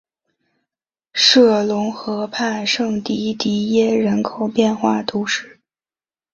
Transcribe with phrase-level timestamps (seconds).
[1.13, 5.59] 杜龙河畔圣迪迪耶人口变化图示